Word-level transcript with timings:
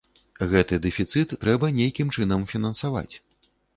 Гэты 0.53 0.79
дэфіцыт 0.85 1.35
трэба 1.43 1.69
нейкім 1.79 2.07
чынам 2.17 2.49
фінансаваць. 2.53 3.11